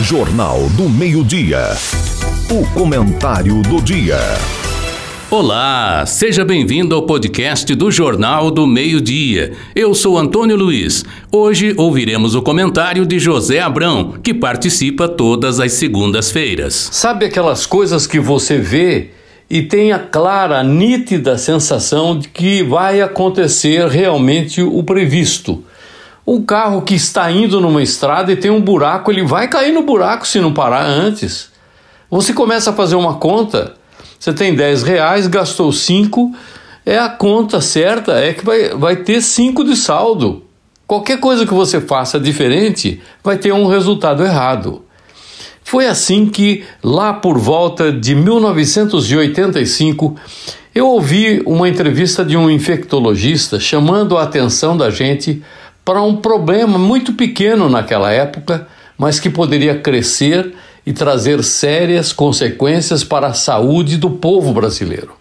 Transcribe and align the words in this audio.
Jornal 0.00 0.60
do 0.76 0.88
Meio-Dia. 0.88 1.76
O 2.48 2.64
comentário 2.72 3.60
do 3.62 3.82
dia. 3.82 4.16
Olá, 5.28 6.06
seja 6.06 6.44
bem-vindo 6.44 6.94
ao 6.94 7.02
podcast 7.02 7.74
do 7.74 7.90
Jornal 7.90 8.48
do 8.52 8.64
Meio-Dia. 8.64 9.54
Eu 9.74 9.92
sou 9.94 10.16
Antônio 10.16 10.56
Luiz. 10.56 11.04
Hoje 11.32 11.74
ouviremos 11.76 12.36
o 12.36 12.42
comentário 12.42 13.04
de 13.04 13.18
José 13.18 13.58
Abrão, 13.58 14.14
que 14.22 14.32
participa 14.32 15.08
todas 15.08 15.58
as 15.58 15.72
segundas-feiras. 15.72 16.90
Sabe 16.92 17.26
aquelas 17.26 17.66
coisas 17.66 18.06
que 18.06 18.20
você 18.20 18.56
vê 18.56 19.10
e 19.50 19.62
tem 19.62 19.90
a 19.90 19.98
clara, 19.98 20.62
nítida 20.62 21.36
sensação 21.36 22.16
de 22.16 22.28
que 22.28 22.62
vai 22.62 23.00
acontecer 23.00 23.88
realmente 23.88 24.62
o 24.62 24.80
previsto? 24.84 25.64
Um 26.30 26.42
carro 26.42 26.82
que 26.82 26.94
está 26.94 27.30
indo 27.30 27.58
numa 27.58 27.82
estrada 27.82 28.30
e 28.30 28.36
tem 28.36 28.50
um 28.50 28.60
buraco, 28.60 29.10
ele 29.10 29.24
vai 29.24 29.48
cair 29.48 29.72
no 29.72 29.80
buraco 29.80 30.28
se 30.28 30.38
não 30.38 30.52
parar 30.52 30.84
antes. 30.84 31.48
Você 32.10 32.34
começa 32.34 32.68
a 32.68 32.74
fazer 32.74 32.96
uma 32.96 33.14
conta, 33.14 33.76
você 34.20 34.34
tem 34.34 34.54
10 34.54 34.82
reais, 34.82 35.26
gastou 35.26 35.72
5, 35.72 36.34
é 36.84 36.98
a 36.98 37.08
conta 37.08 37.62
certa, 37.62 38.12
é 38.12 38.34
que 38.34 38.44
vai, 38.44 38.68
vai 38.76 38.96
ter 38.96 39.22
5 39.22 39.64
de 39.64 39.74
saldo. 39.74 40.44
Qualquer 40.86 41.18
coisa 41.18 41.46
que 41.46 41.54
você 41.54 41.80
faça 41.80 42.20
diferente 42.20 43.00
vai 43.24 43.38
ter 43.38 43.54
um 43.54 43.66
resultado 43.66 44.22
errado. 44.22 44.82
Foi 45.64 45.86
assim 45.86 46.26
que, 46.26 46.62
lá 46.84 47.14
por 47.14 47.38
volta 47.38 47.90
de 47.90 48.14
1985, 48.14 50.14
eu 50.74 50.88
ouvi 50.88 51.42
uma 51.46 51.70
entrevista 51.70 52.22
de 52.22 52.36
um 52.36 52.50
infectologista 52.50 53.58
chamando 53.58 54.18
a 54.18 54.24
atenção 54.24 54.76
da 54.76 54.90
gente 54.90 55.42
para 55.88 56.02
um 56.02 56.16
problema 56.16 56.78
muito 56.78 57.14
pequeno 57.14 57.66
naquela 57.66 58.12
época, 58.12 58.68
mas 58.98 59.18
que 59.18 59.30
poderia 59.30 59.78
crescer 59.78 60.52
e 60.84 60.92
trazer 60.92 61.42
sérias 61.42 62.12
consequências 62.12 63.02
para 63.02 63.28
a 63.28 63.32
saúde 63.32 63.96
do 63.96 64.10
povo 64.10 64.52
brasileiro. 64.52 65.14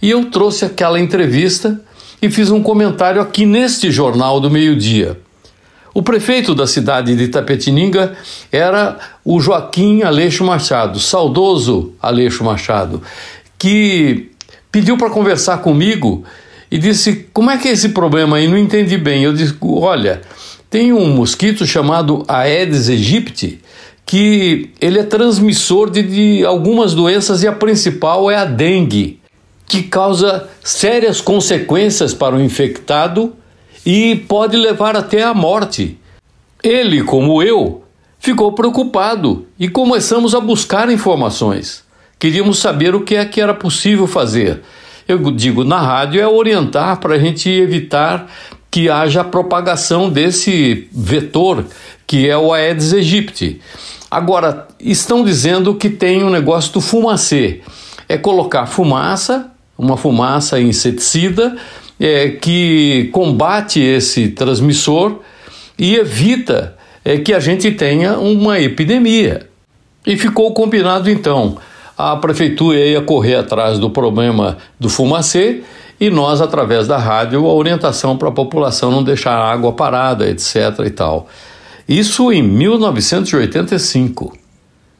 E 0.00 0.08
eu 0.08 0.26
trouxe 0.26 0.64
aquela 0.64 1.00
entrevista 1.00 1.80
e 2.22 2.30
fiz 2.30 2.48
um 2.48 2.62
comentário 2.62 3.20
aqui 3.20 3.44
neste 3.44 3.90
jornal 3.90 4.38
do 4.38 4.48
meio-dia. 4.48 5.18
O 5.92 6.00
prefeito 6.00 6.54
da 6.54 6.68
cidade 6.68 7.16
de 7.16 7.24
Itapetininga 7.24 8.16
era 8.52 8.98
o 9.24 9.40
Joaquim 9.40 10.02
Aleixo 10.02 10.44
Machado, 10.44 11.00
saudoso 11.00 11.92
Aleixo 12.00 12.44
Machado, 12.44 13.02
que 13.58 14.30
pediu 14.70 14.96
para 14.96 15.10
conversar 15.10 15.58
comigo 15.58 16.24
e 16.70 16.78
disse: 16.78 17.28
Como 17.32 17.50
é 17.50 17.58
que 17.58 17.68
é 17.68 17.72
esse 17.72 17.90
problema 17.90 18.36
aí? 18.36 18.48
Não 18.48 18.58
entendi 18.58 18.96
bem. 18.96 19.24
Eu 19.24 19.32
disse: 19.32 19.54
Olha, 19.60 20.20
tem 20.70 20.92
um 20.92 21.08
mosquito 21.08 21.66
chamado 21.66 22.24
Aedes 22.28 22.88
aegypti 22.88 23.60
que 24.04 24.70
ele 24.80 24.98
é 24.98 25.02
transmissor 25.02 25.90
de, 25.90 26.02
de 26.02 26.44
algumas 26.44 26.94
doenças 26.94 27.42
e 27.42 27.46
a 27.46 27.52
principal 27.52 28.30
é 28.30 28.36
a 28.36 28.46
dengue, 28.46 29.20
que 29.66 29.82
causa 29.82 30.48
sérias 30.64 31.20
consequências 31.20 32.14
para 32.14 32.34
o 32.34 32.40
infectado 32.40 33.34
e 33.84 34.16
pode 34.26 34.56
levar 34.56 34.96
até 34.96 35.22
à 35.22 35.34
morte. 35.34 35.98
Ele, 36.62 37.02
como 37.02 37.42
eu, 37.42 37.82
ficou 38.18 38.52
preocupado 38.52 39.46
e 39.58 39.68
começamos 39.68 40.34
a 40.34 40.40
buscar 40.40 40.90
informações. 40.90 41.84
Queríamos 42.18 42.58
saber 42.58 42.94
o 42.94 43.02
que 43.02 43.14
é 43.14 43.24
que 43.26 43.42
era 43.42 43.52
possível 43.52 44.06
fazer 44.06 44.62
eu 45.08 45.18
digo 45.30 45.64
na 45.64 45.80
rádio, 45.80 46.20
é 46.20 46.28
orientar 46.28 47.00
para 47.00 47.14
a 47.14 47.18
gente 47.18 47.48
evitar 47.48 48.30
que 48.70 48.90
haja 48.90 49.24
propagação 49.24 50.10
desse 50.10 50.86
vetor 50.92 51.64
que 52.06 52.28
é 52.28 52.36
o 52.36 52.52
Aedes 52.52 52.92
aegypti. 52.92 53.60
Agora, 54.10 54.68
estão 54.80 55.24
dizendo 55.24 55.74
que 55.74 55.90
tem 55.90 56.22
um 56.24 56.30
negócio 56.30 56.72
do 56.72 56.80
fumacê. 56.80 57.60
É 58.08 58.16
colocar 58.16 58.66
fumaça, 58.66 59.50
uma 59.76 59.96
fumaça 59.96 60.58
inseticida, 60.60 61.56
é, 62.00 62.30
que 62.30 63.10
combate 63.12 63.80
esse 63.80 64.28
transmissor 64.28 65.20
e 65.78 65.96
evita 65.96 66.76
é, 67.04 67.18
que 67.18 67.34
a 67.34 67.40
gente 67.40 67.70
tenha 67.72 68.18
uma 68.18 68.58
epidemia. 68.58 69.46
E 70.06 70.16
ficou 70.16 70.52
combinado 70.54 71.10
então 71.10 71.58
a 71.98 72.16
prefeitura 72.16 72.78
ia 72.78 73.02
correr 73.02 73.34
atrás 73.34 73.76
do 73.76 73.90
problema 73.90 74.56
do 74.78 74.88
fumacê 74.88 75.64
e 76.00 76.08
nós, 76.10 76.40
através 76.40 76.86
da 76.86 76.96
rádio, 76.96 77.44
a 77.44 77.52
orientação 77.52 78.16
para 78.16 78.28
a 78.28 78.32
população 78.32 78.92
não 78.92 79.02
deixar 79.02 79.32
a 79.32 79.50
água 79.50 79.72
parada, 79.72 80.30
etc. 80.30 80.54
e 80.86 80.90
tal. 80.90 81.26
Isso 81.88 82.32
em 82.32 82.40
1985. 82.40 84.38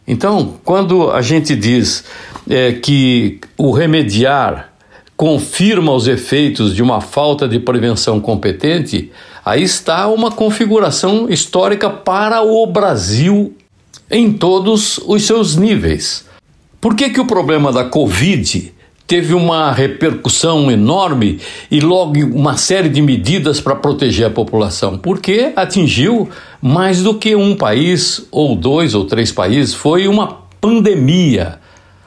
Então, 0.08 0.54
quando 0.64 1.12
a 1.12 1.22
gente 1.22 1.54
diz 1.54 2.02
é, 2.50 2.72
que 2.72 3.38
o 3.56 3.70
remediar 3.70 4.72
confirma 5.16 5.92
os 5.92 6.08
efeitos 6.08 6.74
de 6.74 6.82
uma 6.82 7.00
falta 7.00 7.46
de 7.46 7.60
prevenção 7.60 8.18
competente, 8.18 9.12
aí 9.44 9.62
está 9.62 10.08
uma 10.08 10.32
configuração 10.32 11.28
histórica 11.28 11.88
para 11.88 12.42
o 12.42 12.66
Brasil 12.66 13.54
em 14.10 14.32
todos 14.32 14.98
os 15.06 15.24
seus 15.24 15.54
níveis. 15.54 16.26
Por 16.80 16.94
que, 16.94 17.10
que 17.10 17.20
o 17.20 17.26
problema 17.26 17.72
da 17.72 17.84
Covid 17.84 18.72
teve 19.04 19.34
uma 19.34 19.72
repercussão 19.72 20.70
enorme 20.70 21.40
e 21.70 21.80
logo 21.80 22.20
uma 22.26 22.56
série 22.56 22.88
de 22.88 23.02
medidas 23.02 23.60
para 23.60 23.74
proteger 23.74 24.26
a 24.26 24.30
população? 24.30 24.96
Porque 24.96 25.52
atingiu 25.56 26.28
mais 26.62 27.02
do 27.02 27.14
que 27.14 27.34
um 27.34 27.56
país, 27.56 28.28
ou 28.30 28.54
dois 28.54 28.94
ou 28.94 29.04
três 29.04 29.32
países, 29.32 29.74
foi 29.74 30.06
uma 30.06 30.42
pandemia. 30.60 31.58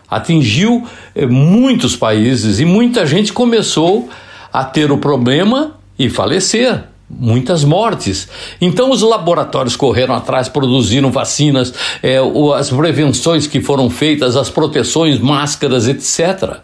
Atingiu 0.09 0.87
eh, 1.13 1.25
muitos 1.25 1.97
países 1.97 2.61
e 2.61 2.65
muita 2.65 3.05
gente 3.05 3.33
começou 3.33 4.09
a 4.53 4.63
ter 4.63 4.89
o 4.89 4.97
problema 4.97 5.75
e 5.99 6.09
falecer 6.09 6.90
muitas 7.19 7.63
mortes. 7.63 8.27
Então 8.59 8.91
os 8.91 9.01
laboratórios 9.01 9.75
correram 9.75 10.15
atrás, 10.15 10.47
produziram 10.47 11.11
vacinas, 11.11 11.73
é, 12.01 12.17
as 12.55 12.69
prevenções 12.69 13.47
que 13.47 13.61
foram 13.61 13.89
feitas, 13.89 14.35
as 14.35 14.49
proteções, 14.49 15.19
máscaras, 15.19 15.87
etc. 15.87 16.57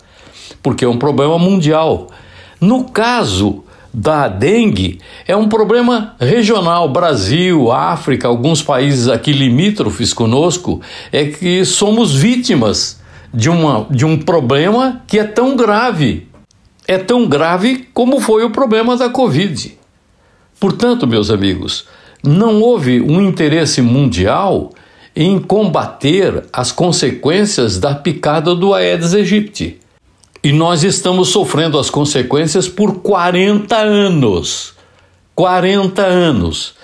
Porque 0.62 0.86
é 0.86 0.88
um 0.88 0.98
problema 0.98 1.38
mundial. 1.38 2.08
No 2.60 2.86
caso 2.86 3.64
da 3.94 4.28
dengue, 4.28 5.00
é 5.28 5.36
um 5.36 5.48
problema 5.48 6.16
regional. 6.20 6.90
Brasil, 6.90 7.72
África, 7.72 8.28
alguns 8.28 8.62
países 8.62 9.08
aqui 9.08 9.32
limítrofes 9.32 10.14
conosco, 10.14 10.82
é 11.12 11.26
que 11.26 11.64
somos 11.66 12.14
vítimas 12.14 13.00
de, 13.34 13.50
uma, 13.50 13.88
de 13.90 14.06
um 14.06 14.18
problema 14.18 15.02
que 15.08 15.20
é 15.20 15.24
tão 15.24 15.56
grave. 15.56 16.28
É 16.88 16.98
tão 16.98 17.28
grave 17.28 17.88
como 17.94 18.20
foi 18.20 18.46
o 18.46 18.50
problema 18.50 18.96
da 18.96 19.10
Covid. 19.10 19.77
Portanto, 20.60 21.06
meus 21.06 21.30
amigos, 21.30 21.86
não 22.24 22.62
houve 22.62 23.02
um 23.02 23.22
interesse 23.22 23.82
mundial 23.82 24.72
em 25.16 25.40
combater 25.40 26.46
as 26.54 26.72
consequências 26.72 27.80
da 27.80 27.96
picada 27.96 28.56
do 28.56 28.74
Aedes 28.74 29.14
aegypti. 29.14 29.80
E 30.44 30.52
nós 30.52 30.84
estamos 30.84 31.30
sofrendo 31.30 31.80
as 31.80 31.90
consequências 31.90 32.68
por 32.68 33.02
40 33.02 33.76
anos. 33.76 34.74
40 35.36 36.04
anos. 36.04 36.76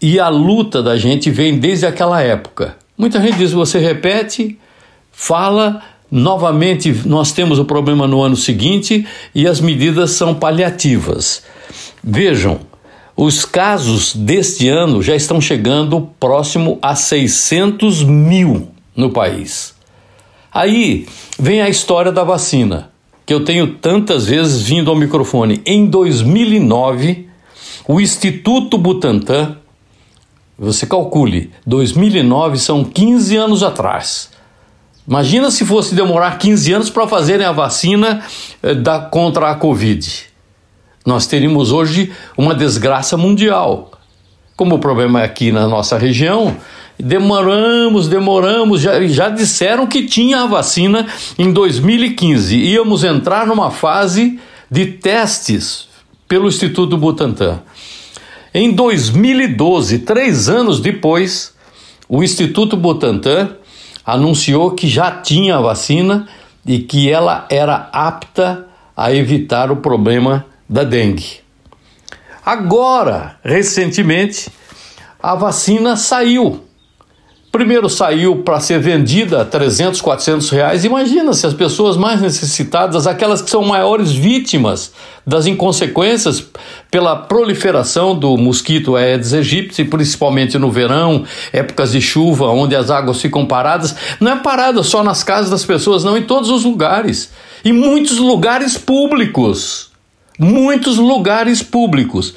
E 0.00 0.18
a 0.18 0.28
luta 0.28 0.82
da 0.82 0.96
gente 0.96 1.30
vem 1.30 1.58
desde 1.58 1.86
aquela 1.86 2.20
época. 2.22 2.76
Muita 2.96 3.20
gente 3.20 3.38
diz: 3.38 3.52
você 3.52 3.78
repete, 3.78 4.58
fala, 5.12 5.82
novamente 6.10 6.92
nós 7.06 7.32
temos 7.32 7.58
o 7.58 7.64
problema 7.64 8.06
no 8.06 8.22
ano 8.22 8.36
seguinte 8.36 9.06
e 9.34 9.46
as 9.46 9.60
medidas 9.60 10.12
são 10.12 10.34
paliativas. 10.34 11.42
Vejam, 12.02 12.60
os 13.16 13.46
casos 13.46 14.14
deste 14.14 14.68
ano 14.68 15.02
já 15.02 15.16
estão 15.16 15.40
chegando 15.40 16.10
próximo 16.20 16.78
a 16.82 16.94
600 16.94 18.04
mil 18.04 18.68
no 18.94 19.10
país. 19.10 19.74
Aí 20.52 21.06
vem 21.38 21.62
a 21.62 21.68
história 21.68 22.12
da 22.12 22.22
vacina, 22.22 22.90
que 23.24 23.32
eu 23.32 23.42
tenho 23.42 23.74
tantas 23.74 24.26
vezes 24.26 24.62
vindo 24.62 24.90
ao 24.90 24.96
microfone. 24.96 25.62
Em 25.64 25.86
2009, 25.86 27.26
o 27.88 28.00
Instituto 28.00 28.76
Butantan, 28.76 29.56
você 30.58 30.86
calcule, 30.86 31.50
2009 31.66 32.58
são 32.58 32.84
15 32.84 33.36
anos 33.36 33.62
atrás. 33.62 34.30
Imagina 35.08 35.50
se 35.50 35.64
fosse 35.64 35.94
demorar 35.94 36.36
15 36.36 36.72
anos 36.72 36.90
para 36.90 37.08
fazerem 37.08 37.46
a 37.46 37.52
vacina 37.52 38.22
eh, 38.62 38.74
da, 38.74 38.98
contra 38.98 39.50
a 39.50 39.54
Covid 39.54 40.35
nós 41.06 41.26
teríamos 41.26 41.70
hoje 41.70 42.12
uma 42.36 42.52
desgraça 42.52 43.16
mundial. 43.16 43.92
Como 44.56 44.74
o 44.74 44.78
problema 44.80 45.20
é 45.20 45.24
aqui 45.24 45.52
na 45.52 45.68
nossa 45.68 45.96
região, 45.96 46.56
demoramos, 46.98 48.08
demoramos, 48.08 48.80
já, 48.80 49.00
já 49.06 49.28
disseram 49.28 49.86
que 49.86 50.04
tinha 50.06 50.42
a 50.42 50.46
vacina 50.46 51.06
em 51.38 51.52
2015. 51.52 52.56
Íamos 52.56 53.04
entrar 53.04 53.46
numa 53.46 53.70
fase 53.70 54.40
de 54.68 54.86
testes 54.86 55.86
pelo 56.26 56.48
Instituto 56.48 56.96
Butantan. 56.96 57.60
Em 58.52 58.72
2012, 58.72 60.00
três 60.00 60.48
anos 60.48 60.80
depois, 60.80 61.54
o 62.08 62.24
Instituto 62.24 62.76
Butantan 62.76 63.50
anunciou 64.04 64.72
que 64.72 64.88
já 64.88 65.10
tinha 65.10 65.58
a 65.58 65.60
vacina 65.60 66.26
e 66.66 66.80
que 66.80 67.10
ela 67.10 67.46
era 67.48 67.88
apta 67.92 68.66
a 68.96 69.14
evitar 69.14 69.70
o 69.70 69.76
problema 69.76 70.46
da 70.68 70.84
dengue. 70.84 71.40
Agora, 72.44 73.36
recentemente, 73.42 74.48
a 75.20 75.34
vacina 75.34 75.96
saiu. 75.96 76.62
Primeiro 77.50 77.88
saiu 77.88 78.42
para 78.42 78.60
ser 78.60 78.78
vendida 78.78 79.40
a 79.40 79.44
300, 79.44 80.00
400 80.02 80.50
reais. 80.50 80.84
Imagina 80.84 81.32
se 81.32 81.46
as 81.46 81.54
pessoas 81.54 81.96
mais 81.96 82.20
necessitadas, 82.20 83.06
aquelas 83.06 83.40
que 83.40 83.48
são 83.48 83.64
maiores 83.64 84.12
vítimas 84.12 84.92
das 85.26 85.46
inconsequências 85.46 86.44
pela 86.90 87.16
proliferação 87.16 88.14
do 88.14 88.36
mosquito 88.36 88.94
Aedes 88.94 89.32
aegypti, 89.32 89.84
principalmente 89.84 90.58
no 90.58 90.70
verão, 90.70 91.24
épocas 91.50 91.92
de 91.92 92.00
chuva, 92.00 92.48
onde 92.48 92.76
as 92.76 92.90
águas 92.90 93.22
ficam 93.22 93.46
paradas. 93.46 93.96
Não 94.20 94.32
é 94.32 94.36
parada 94.36 94.82
só 94.82 95.02
nas 95.02 95.24
casas 95.24 95.50
das 95.50 95.64
pessoas, 95.64 96.04
não, 96.04 96.16
em 96.16 96.22
todos 96.22 96.50
os 96.50 96.62
lugares. 96.62 97.32
E 97.64 97.72
muitos 97.72 98.18
lugares 98.18 98.76
públicos. 98.76 99.95
Muitos 100.38 100.98
lugares 100.98 101.62
públicos. 101.62 102.34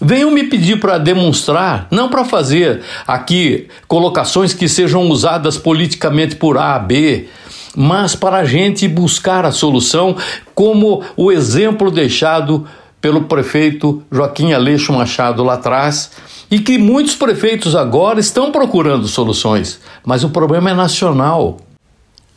Venham 0.00 0.30
me 0.30 0.44
pedir 0.44 0.78
para 0.78 0.98
demonstrar, 0.98 1.88
não 1.90 2.08
para 2.08 2.24
fazer 2.24 2.82
aqui 3.06 3.66
colocações 3.88 4.52
que 4.52 4.68
sejam 4.68 5.08
usadas 5.08 5.56
politicamente 5.56 6.36
por 6.36 6.58
A, 6.58 6.78
B, 6.78 7.28
mas 7.74 8.14
para 8.14 8.38
a 8.38 8.44
gente 8.44 8.86
buscar 8.88 9.46
a 9.46 9.52
solução, 9.52 10.16
como 10.54 11.02
o 11.16 11.32
exemplo 11.32 11.90
deixado 11.90 12.66
pelo 13.00 13.22
prefeito 13.22 14.02
Joaquim 14.12 14.52
Aleixo 14.52 14.92
Machado 14.92 15.42
lá 15.42 15.54
atrás, 15.54 16.10
e 16.50 16.58
que 16.58 16.76
muitos 16.76 17.14
prefeitos 17.14 17.74
agora 17.74 18.20
estão 18.20 18.52
procurando 18.52 19.08
soluções, 19.08 19.80
mas 20.04 20.24
o 20.24 20.30
problema 20.30 20.70
é 20.70 20.74
nacional. 20.74 21.58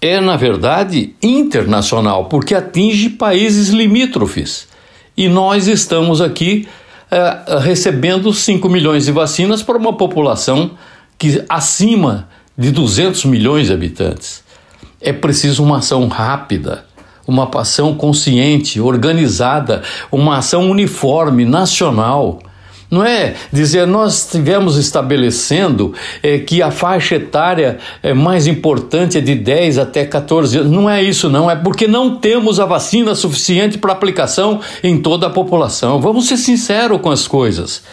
É, 0.01 0.21
na 0.21 0.37
verdade, 0.37 1.13
internacional, 1.21 2.25
porque 2.25 2.55
atinge 2.55 3.09
países 3.09 3.69
limítrofes. 3.69 4.68
E 5.19 5.27
nós 5.27 5.67
estamos 5.67 6.21
aqui 6.21 6.65
é, 7.11 7.59
recebendo 7.59 8.33
5 8.33 8.69
milhões 8.69 9.03
de 9.03 9.11
vacinas 9.11 9.61
para 9.61 9.77
uma 9.77 9.91
população 9.91 10.71
que 11.17 11.43
acima 11.49 12.29
de 12.57 12.71
200 12.71 13.25
milhões 13.25 13.67
de 13.67 13.73
habitantes. 13.73 14.41
É 15.01 15.11
preciso 15.11 15.61
uma 15.61 15.79
ação 15.79 16.07
rápida, 16.07 16.85
uma 17.27 17.51
ação 17.53 17.93
consciente, 17.95 18.79
organizada, 18.79 19.83
uma 20.09 20.37
ação 20.37 20.71
uniforme, 20.71 21.43
nacional. 21.43 22.39
Não 22.89 23.03
é 23.03 23.35
dizer 23.53 23.85
nós 23.85 24.25
estivemos 24.25 24.77
estabelecendo 24.77 25.93
é, 26.23 26.39
que 26.39 26.61
a 26.61 26.71
faixa 26.71 27.15
etária 27.15 27.77
é 28.01 28.13
mais 28.13 28.47
importante 28.47 29.17
é 29.17 29.21
de 29.21 29.35
10 29.35 29.77
até 29.77 30.05
14 30.05 30.57
anos. 30.57 30.71
Não 30.71 30.89
é 30.89 31.03
isso, 31.03 31.29
não. 31.29 31.49
É 31.49 31.55
porque 31.55 31.87
não 31.87 32.15
temos 32.15 32.59
a 32.59 32.65
vacina 32.65 33.13
suficiente 33.13 33.77
para 33.77 33.93
aplicação 33.93 34.59
em 34.83 34.99
toda 34.99 35.27
a 35.27 35.29
população. 35.29 36.01
Vamos 36.01 36.27
ser 36.27 36.37
sinceros 36.37 36.99
com 37.01 37.11
as 37.11 37.27
coisas. 37.27 37.83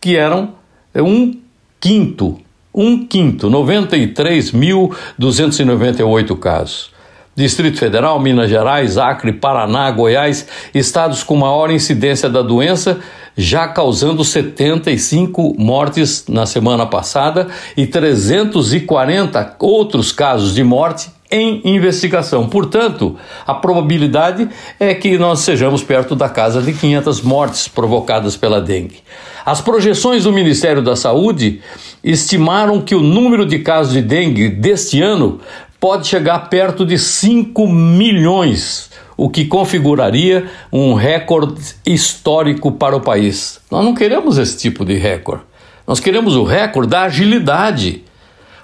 que 0.00 0.16
eram 0.16 0.54
um 0.94 1.34
quinto 1.80 2.45
um 2.76 3.06
quinto, 3.06 3.48
93.298 3.48 6.38
casos. 6.38 6.94
Distrito 7.34 7.78
Federal, 7.78 8.20
Minas 8.20 8.48
Gerais, 8.48 8.96
Acre, 8.96 9.32
Paraná, 9.32 9.90
Goiás, 9.90 10.46
estados 10.74 11.22
com 11.22 11.36
maior 11.36 11.70
incidência 11.70 12.30
da 12.30 12.40
doença, 12.40 12.98
já 13.36 13.68
causando 13.68 14.24
75 14.24 15.54
mortes 15.58 16.24
na 16.28 16.46
semana 16.46 16.86
passada 16.86 17.48
e 17.76 17.86
340 17.86 19.56
outros 19.58 20.12
casos 20.12 20.54
de 20.54 20.64
morte 20.64 21.10
em 21.30 21.60
investigação. 21.64 22.48
Portanto, 22.48 23.16
a 23.46 23.52
probabilidade 23.52 24.48
é 24.78 24.94
que 24.94 25.18
nós 25.18 25.40
sejamos 25.40 25.82
perto 25.82 26.16
da 26.16 26.28
casa 26.28 26.62
de 26.62 26.72
500 26.72 27.20
mortes 27.20 27.68
provocadas 27.68 28.36
pela 28.36 28.60
dengue. 28.60 29.00
As 29.44 29.60
projeções 29.60 30.24
do 30.24 30.32
Ministério 30.32 30.82
da 30.82 30.96
Saúde 30.96 31.60
estimaram 32.06 32.80
que 32.80 32.94
o 32.94 33.02
número 33.02 33.44
de 33.44 33.58
casos 33.58 33.92
de 33.92 34.00
dengue 34.00 34.48
deste 34.48 35.02
ano 35.02 35.40
pode 35.80 36.06
chegar 36.06 36.48
perto 36.48 36.86
de 36.86 36.96
5 36.96 37.66
milhões, 37.66 38.90
o 39.16 39.28
que 39.28 39.44
configuraria 39.44 40.48
um 40.72 40.94
recorde 40.94 41.74
histórico 41.84 42.70
para 42.70 42.96
o 42.96 43.00
país. 43.00 43.58
Nós 43.68 43.84
não 43.84 43.92
queremos 43.92 44.38
esse 44.38 44.56
tipo 44.56 44.84
de 44.84 44.94
recorde. 44.94 45.42
Nós 45.84 45.98
queremos 45.98 46.36
o 46.36 46.44
recorde 46.44 46.90
da 46.90 47.02
agilidade. 47.02 48.04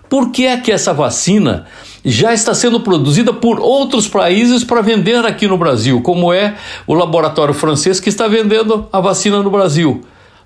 Por 0.09 0.31
que 0.31 0.47
é 0.47 0.57
que 0.57 0.71
essa 0.71 0.95
vacina 0.95 1.67
já 2.05 2.33
está 2.33 2.55
sendo 2.55 2.81
produzida 2.81 3.33
por 3.33 3.59
outros 3.59 4.07
países 4.07 4.63
para 4.63 4.83
vender 4.83 5.25
aqui 5.25 5.49
no 5.49 5.59
Brasil, 5.59 6.01
como 6.01 6.33
é 6.33 6.55
o 6.87 6.95
laboratório 6.95 7.55
francês 7.55 7.99
que 7.99 8.09
está 8.09 8.29
vendendo 8.29 8.89
a 8.93 9.01
vacina 9.01 9.43
no 9.43 9.51
Brasil? 9.51 10.03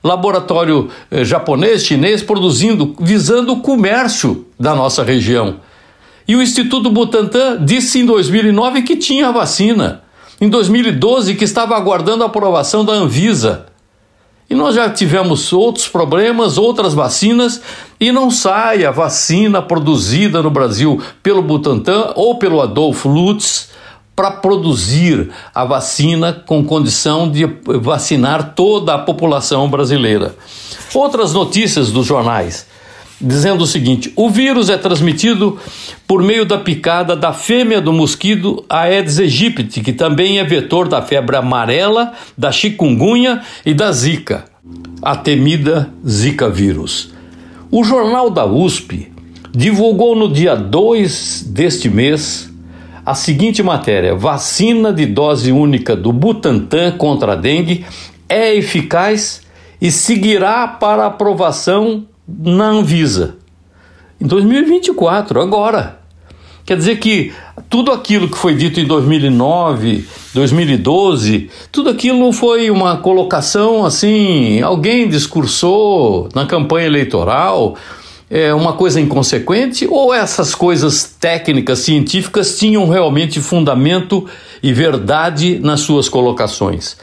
Laboratório 0.06 0.88
eh, 1.10 1.24
japonês, 1.24 1.84
chinês 1.84 2.22
produzindo, 2.22 2.94
visando 3.00 3.52
o 3.52 3.60
comércio 3.60 4.46
da 4.58 4.74
nossa 4.74 5.02
região. 5.02 5.56
E 6.28 6.34
o 6.34 6.42
Instituto 6.42 6.90
Butantan 6.90 7.64
disse 7.64 8.00
em 8.00 8.06
2009 8.06 8.82
que 8.82 8.96
tinha 8.96 9.28
a 9.28 9.32
vacina. 9.32 10.02
Em 10.40 10.48
2012 10.48 11.34
que 11.34 11.44
estava 11.44 11.76
aguardando 11.76 12.22
a 12.22 12.26
aprovação 12.26 12.84
da 12.84 12.92
Anvisa. 12.92 13.66
E 14.48 14.54
nós 14.54 14.76
já 14.76 14.88
tivemos 14.88 15.52
outros 15.52 15.88
problemas, 15.88 16.56
outras 16.56 16.94
vacinas, 16.94 17.60
e 17.98 18.12
não 18.12 18.30
sai 18.30 18.84
a 18.84 18.92
vacina 18.92 19.60
produzida 19.60 20.40
no 20.40 20.50
Brasil 20.50 21.02
pelo 21.22 21.42
Butantan 21.42 22.12
ou 22.14 22.38
pelo 22.38 22.60
Adolfo 22.60 23.08
Lutz 23.08 23.70
para 24.16 24.30
produzir 24.30 25.30
a 25.54 25.64
vacina 25.66 26.32
com 26.32 26.64
condição 26.64 27.30
de 27.30 27.44
vacinar 27.80 28.54
toda 28.54 28.94
a 28.94 28.98
população 28.98 29.68
brasileira. 29.68 30.34
Outras 30.94 31.34
notícias 31.34 31.92
dos 31.92 32.06
jornais 32.06 32.66
dizendo 33.20 33.64
o 33.64 33.66
seguinte: 33.66 34.12
o 34.16 34.30
vírus 34.30 34.70
é 34.70 34.76
transmitido 34.76 35.58
por 36.06 36.22
meio 36.22 36.44
da 36.44 36.58
picada 36.58 37.16
da 37.16 37.32
fêmea 37.32 37.80
do 37.80 37.92
mosquito 37.92 38.64
Aedes 38.68 39.18
aegypti, 39.18 39.80
que 39.80 39.92
também 39.92 40.38
é 40.38 40.44
vetor 40.44 40.88
da 40.88 41.02
febre 41.02 41.36
amarela, 41.36 42.12
da 42.36 42.52
chikungunya 42.52 43.42
e 43.64 43.74
da 43.74 43.92
zika, 43.92 44.44
a 45.02 45.16
temida 45.16 45.90
zika 46.06 46.48
vírus. 46.48 47.12
O 47.70 47.82
jornal 47.82 48.30
da 48.30 48.46
USP 48.46 49.12
divulgou 49.52 50.14
no 50.14 50.32
dia 50.32 50.54
2 50.54 51.46
deste 51.48 51.88
mês 51.88 52.45
a 53.06 53.14
seguinte 53.14 53.62
matéria: 53.62 54.16
vacina 54.16 54.92
de 54.92 55.06
dose 55.06 55.52
única 55.52 55.94
do 55.94 56.12
Butantan 56.12 56.90
contra 56.98 57.34
a 57.34 57.36
dengue 57.36 57.86
é 58.28 58.52
eficaz 58.56 59.42
e 59.80 59.92
seguirá 59.92 60.66
para 60.66 61.06
aprovação 61.06 62.04
na 62.26 62.66
Anvisa. 62.70 63.36
Em 64.20 64.26
2024, 64.26 65.40
agora. 65.40 66.00
Quer 66.64 66.76
dizer 66.76 66.96
que 66.96 67.32
tudo 67.70 67.92
aquilo 67.92 68.28
que 68.28 68.36
foi 68.36 68.56
dito 68.56 68.80
em 68.80 68.84
2009, 68.84 70.04
2012, 70.34 71.48
tudo 71.70 71.90
aquilo 71.90 72.32
foi 72.32 72.72
uma 72.72 72.96
colocação 72.96 73.84
assim, 73.84 74.60
alguém 74.60 75.08
discursou 75.08 76.28
na 76.34 76.44
campanha 76.44 76.88
eleitoral, 76.88 77.76
é 78.30 78.52
uma 78.52 78.72
coisa 78.72 79.00
inconsequente 79.00 79.86
ou 79.88 80.12
essas 80.12 80.54
coisas 80.54 81.04
técnicas, 81.18 81.80
científicas 81.80 82.58
tinham 82.58 82.88
realmente 82.88 83.40
fundamento 83.40 84.26
e 84.62 84.72
verdade 84.72 85.60
nas 85.60 85.80
suas 85.80 86.08
colocações? 86.08 86.96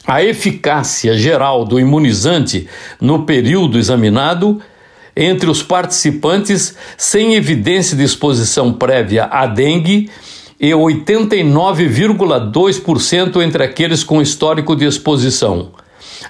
A 0.07 0.23
eficácia 0.23 1.19
geral 1.19 1.65
do 1.65 1.81
imunizante 1.81 2.69
no 3.01 3.25
período 3.25 3.77
examinado 3.77 4.63
entre 5.17 5.51
os 5.51 5.65
participantes 5.65 6.77
sem 6.97 7.35
evidência 7.35 7.97
de 7.97 8.05
exposição 8.05 8.73
prévia 8.73 9.25
à 9.25 9.47
dengue 9.47 10.09
e 10.61 10.71
89,2% 10.71 13.43
entre 13.43 13.65
aqueles 13.65 14.05
com 14.05 14.23
histórico 14.23 14.77
de 14.77 14.85
exposição. 14.85 15.73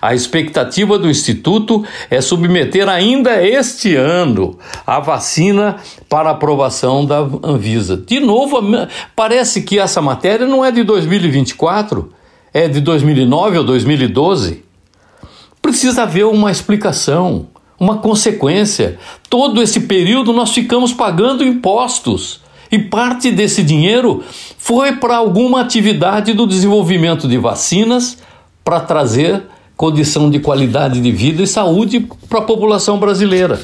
A 0.00 0.14
expectativa 0.14 0.99
do 0.99 1.11
Instituto 1.11 1.85
é 2.11 2.21
submeter 2.21 2.88
ainda 2.88 3.47
este 3.47 3.95
ano 3.95 4.59
a 4.87 5.00
vacina 5.00 5.76
para 6.09 6.30
aprovação 6.30 7.04
da 7.04 7.18
Anvisa. 7.42 7.95
De 7.97 8.21
novo, 8.21 8.59
parece 9.14 9.61
que 9.62 9.78
essa 9.78 10.00
matéria 10.00 10.47
não 10.47 10.64
é 10.64 10.73
de 10.73 10.83
2024, 10.83 12.15
é 12.56 12.68
de 12.68 12.80
2009 12.80 13.58
ou 13.58 13.64
2012. 13.64 14.64
Precisa 15.60 16.04
haver 16.04 16.25
uma 16.25 16.50
explicação, 16.50 17.48
uma 17.78 17.98
consequência. 17.98 18.98
Todo 19.28 19.60
esse 19.60 19.80
período 19.80 20.32
nós 20.32 20.52
ficamos 20.52 20.90
pagando 20.90 21.44
impostos. 21.44 22.40
E 22.72 22.78
parte 22.78 23.30
desse 23.30 23.62
dinheiro 23.62 24.25
foi 24.56 24.92
para 24.96 25.18
alguma 25.18 25.60
atividade 25.60 26.32
do 26.32 26.46
desenvolvimento 26.46 27.28
de 27.28 27.36
vacinas 27.36 28.16
para 28.64 28.80
trazer 28.80 29.42
condição 29.76 30.30
de 30.30 30.40
qualidade 30.40 30.98
de 30.98 31.12
vida 31.12 31.42
e 31.42 31.46
saúde 31.46 32.08
para 32.26 32.38
a 32.38 32.42
população 32.42 32.98
brasileira. 32.98 33.60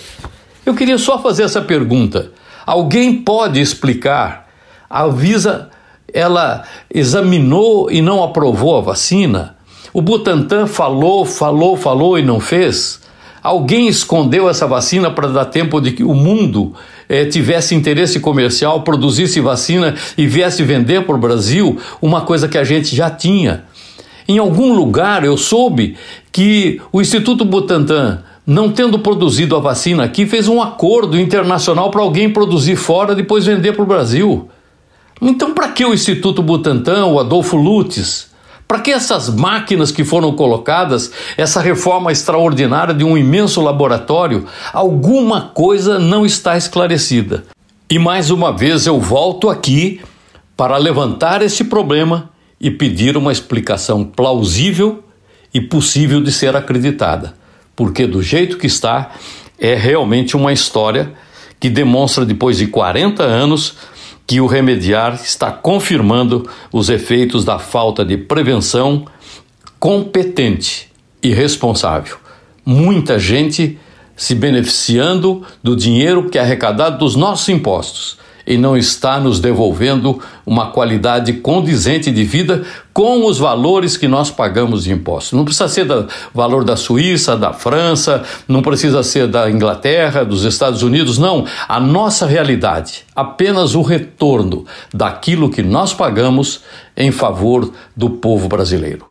Eu 0.66 0.74
queria 0.74 0.98
só 0.98 1.18
fazer 1.18 1.44
essa 1.44 1.62
pergunta. 1.62 2.30
Alguém 2.66 3.22
pode 3.22 3.58
explicar? 3.58 4.50
A 4.90 5.08
Visa 5.08 5.70
ela 6.12 6.64
examinou 6.92 7.90
e 7.90 8.02
não 8.02 8.22
aprovou 8.22 8.76
a 8.76 8.80
vacina? 8.80 9.56
O 9.92 10.00
Butantan 10.00 10.66
falou, 10.66 11.24
falou, 11.24 11.76
falou 11.76 12.18
e 12.18 12.22
não 12.22 12.40
fez? 12.40 13.00
Alguém 13.42 13.88
escondeu 13.88 14.48
essa 14.48 14.66
vacina 14.66 15.10
para 15.10 15.28
dar 15.28 15.46
tempo 15.46 15.80
de 15.80 15.90
que 15.90 16.04
o 16.04 16.14
mundo 16.14 16.74
eh, 17.08 17.24
tivesse 17.24 17.74
interesse 17.74 18.20
comercial, 18.20 18.82
produzisse 18.82 19.40
vacina 19.40 19.96
e 20.16 20.26
viesse 20.26 20.62
vender 20.62 21.04
para 21.04 21.16
o 21.16 21.18
Brasil 21.18 21.76
uma 22.00 22.20
coisa 22.20 22.48
que 22.48 22.56
a 22.56 22.62
gente 22.62 22.94
já 22.94 23.10
tinha? 23.10 23.64
Em 24.28 24.38
algum 24.38 24.72
lugar 24.72 25.24
eu 25.24 25.36
soube 25.36 25.96
que 26.30 26.80
o 26.92 27.00
Instituto 27.00 27.44
Butantan, 27.44 28.22
não 28.46 28.70
tendo 28.70 28.98
produzido 29.00 29.56
a 29.56 29.60
vacina 29.60 30.04
aqui, 30.04 30.24
fez 30.24 30.46
um 30.46 30.62
acordo 30.62 31.18
internacional 31.18 31.90
para 31.90 32.00
alguém 32.00 32.30
produzir 32.30 32.76
fora 32.76 33.12
e 33.12 33.16
depois 33.16 33.44
vender 33.44 33.72
para 33.72 33.82
o 33.82 33.86
Brasil. 33.86 34.48
Então, 35.24 35.54
para 35.54 35.68
que 35.68 35.84
o 35.84 35.94
Instituto 35.94 36.42
Butantan, 36.42 37.06
o 37.06 37.20
Adolfo 37.20 37.56
Lutz? 37.56 38.32
Para 38.66 38.80
que 38.80 38.90
essas 38.90 39.28
máquinas 39.28 39.92
que 39.92 40.02
foram 40.02 40.32
colocadas, 40.34 41.12
essa 41.36 41.60
reforma 41.60 42.10
extraordinária 42.10 42.92
de 42.92 43.04
um 43.04 43.16
imenso 43.16 43.60
laboratório? 43.60 44.46
Alguma 44.72 45.42
coisa 45.54 45.96
não 45.96 46.26
está 46.26 46.56
esclarecida. 46.56 47.44
E 47.88 48.00
mais 48.00 48.30
uma 48.30 48.50
vez 48.50 48.84
eu 48.86 48.98
volto 48.98 49.48
aqui 49.48 50.00
para 50.56 50.76
levantar 50.76 51.40
esse 51.40 51.64
problema 51.64 52.30
e 52.60 52.68
pedir 52.68 53.16
uma 53.16 53.30
explicação 53.30 54.04
plausível 54.04 55.04
e 55.54 55.60
possível 55.60 56.20
de 56.20 56.32
ser 56.32 56.56
acreditada, 56.56 57.34
porque 57.76 58.06
do 58.06 58.22
jeito 58.22 58.56
que 58.56 58.66
está, 58.66 59.10
é 59.58 59.74
realmente 59.74 60.36
uma 60.36 60.52
história 60.52 61.12
que 61.60 61.70
demonstra, 61.70 62.24
depois 62.24 62.58
de 62.58 62.66
40 62.66 63.22
anos, 63.22 63.76
que 64.32 64.40
o 64.40 64.46
remediar 64.46 65.20
está 65.22 65.50
confirmando 65.50 66.48
os 66.72 66.88
efeitos 66.88 67.44
da 67.44 67.58
falta 67.58 68.02
de 68.02 68.16
prevenção 68.16 69.04
competente 69.78 70.90
e 71.22 71.34
responsável. 71.34 72.16
Muita 72.64 73.18
gente 73.18 73.78
se 74.16 74.34
beneficiando 74.34 75.42
do 75.62 75.76
dinheiro 75.76 76.30
que 76.30 76.38
é 76.38 76.40
arrecadado 76.40 76.96
dos 76.96 77.14
nossos 77.14 77.46
impostos 77.50 78.16
e 78.46 78.56
não 78.56 78.76
está 78.76 79.18
nos 79.20 79.40
devolvendo 79.40 80.20
uma 80.44 80.70
qualidade 80.70 81.34
condizente 81.34 82.10
de 82.10 82.24
vida 82.24 82.62
com 82.92 83.24
os 83.26 83.38
valores 83.38 83.96
que 83.96 84.06
nós 84.06 84.30
pagamos 84.30 84.84
de 84.84 84.92
impostos. 84.92 85.32
Não 85.32 85.44
precisa 85.44 85.68
ser 85.68 85.84
do 85.84 86.06
valor 86.34 86.64
da 86.64 86.76
Suíça, 86.76 87.36
da 87.36 87.52
França, 87.52 88.22
não 88.46 88.62
precisa 88.62 89.02
ser 89.02 89.26
da 89.26 89.50
Inglaterra, 89.50 90.24
dos 90.24 90.44
Estados 90.44 90.82
Unidos, 90.82 91.18
não. 91.18 91.46
A 91.68 91.80
nossa 91.80 92.26
realidade, 92.26 93.04
apenas 93.14 93.74
o 93.74 93.82
retorno 93.82 94.64
daquilo 94.92 95.50
que 95.50 95.62
nós 95.62 95.94
pagamos 95.94 96.62
em 96.96 97.10
favor 97.10 97.72
do 97.96 98.10
povo 98.10 98.48
brasileiro. 98.48 99.06